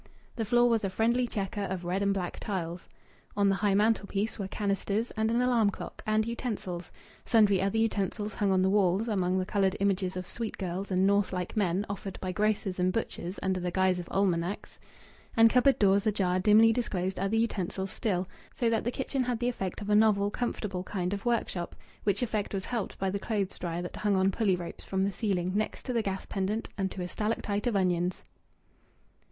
The 0.35 0.45
floor 0.45 0.67
was 0.67 0.83
a 0.83 0.89
friendly 0.89 1.27
chequer 1.27 1.65
of 1.69 1.85
red 1.85 2.01
and 2.01 2.11
black 2.11 2.39
tiles. 2.39 2.89
On 3.37 3.49
the 3.49 3.57
high 3.61 3.75
mantelpiece 3.75 4.39
were 4.39 4.47
canisters 4.47 5.11
and 5.11 5.29
an 5.29 5.39
alarm 5.43 5.69
clock 5.69 6.01
and 6.07 6.25
utensils; 6.25 6.91
sundry 7.23 7.61
other 7.61 7.77
utensils 7.77 8.33
hung 8.33 8.51
on 8.51 8.63
the 8.63 8.69
walls, 8.71 9.07
among 9.07 9.37
the 9.37 9.45
coloured 9.45 9.77
images 9.79 10.17
of 10.17 10.27
sweet 10.27 10.57
girls 10.57 10.89
and 10.89 11.05
Norse 11.05 11.31
like 11.31 11.55
men 11.55 11.85
offered 11.87 12.19
by 12.19 12.31
grocers 12.31 12.79
and 12.79 12.91
butchers 12.91 13.37
under 13.43 13.59
the 13.59 13.69
guise 13.69 13.99
of 13.99 14.07
almanacs; 14.09 14.79
and 15.37 15.51
cupboard 15.51 15.77
doors 15.77 16.07
ajar 16.07 16.39
dimly 16.39 16.73
disclosed 16.73 17.19
other 17.19 17.35
utensils 17.37 17.91
still, 17.91 18.27
so 18.55 18.71
that 18.71 18.83
the 18.83 18.89
kitchen 18.91 19.25
had 19.25 19.37
the 19.37 19.49
effect 19.49 19.81
of 19.81 19.89
a 19.91 19.95
novel, 19.95 20.31
comfortable 20.31 20.81
kind 20.81 21.13
of 21.13 21.25
workshop; 21.27 21.75
which 22.05 22.23
effect 22.23 22.55
was 22.55 22.65
helped 22.65 22.97
by 22.97 23.11
the 23.11 23.19
clothes 23.19 23.59
drier 23.59 23.83
that 23.83 23.97
hung 23.97 24.15
on 24.15 24.31
pulley 24.31 24.55
ropes 24.55 24.83
from 24.83 25.03
the 25.03 25.11
ceiling, 25.11 25.51
next 25.53 25.83
to 25.83 25.93
the 25.93 26.01
gas 26.01 26.25
pendant 26.25 26.69
and 26.75 26.89
to 26.89 27.03
a 27.03 27.07
stalactite 27.07 27.67
of 27.67 27.75
onions. 27.75 28.23